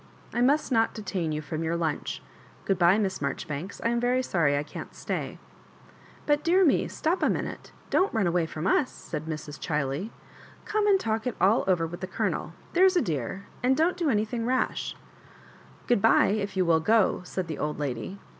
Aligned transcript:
"I 0.33 0.41
must 0.41 0.71
not 0.71 0.95
detain 0.95 1.31
you 1.31 1.43
from 1.43 1.63
your 1.63 1.75
lunch. 1.75 2.23
Gtood'bye, 2.65 2.99
Miss 2.99 3.21
Marjoribanks; 3.21 3.79
I 3.83 3.89
am 3.89 3.99
very 3.99 4.23
sorry 4.23 4.57
I 4.57 4.63
can't 4.63 4.95
stay.'*" 4.95 5.37
But, 6.25 6.43
dear 6.43 6.65
me, 6.65 6.87
stop 6.87 7.21
a 7.21 7.27
mmute— 7.27 7.69
don't 7.91 8.11
run 8.11 8.25
away 8.25 8.47
from 8.47 8.65
us," 8.65 8.89
said 8.91 9.27
Mrs. 9.27 9.59
Chiley*.." 9.59 10.09
Come 10.65 10.87
and 10.87 10.99
talk 10.99 11.27
it 11.27 11.35
all 11.39 11.63
over 11.67 11.85
with 11.85 11.99
the 12.01 12.07
Colonel, 12.07 12.53
there 12.73 12.85
is 12.85 12.97
a 12.97 13.01
dear— 13.03 13.45
and 13.61 13.77
don't 13.77 13.95
do 13.95 14.09
anything 14.09 14.43
rash. 14.47 14.95
Good 15.85 16.01
bye, 16.01 16.29
if 16.31 16.57
you 16.57 16.65
will 16.65 16.79
go," 16.79 17.21
said 17.23 17.45
the 17.47 17.59
old 17.59 17.77
lady. 17.77 18.17